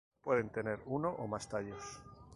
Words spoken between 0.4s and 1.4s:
tener uno o